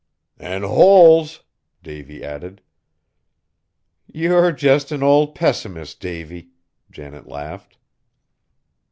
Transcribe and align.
"An' 0.39 0.63
holes!" 0.63 1.43
Davy 1.83 2.23
added. 2.23 2.63
"You're 4.11 4.51
just 4.51 4.91
an 4.91 5.03
old 5.03 5.35
pessimist, 5.35 5.99
Davy." 5.99 6.53
Janet 6.89 7.27
laughed. 7.27 7.77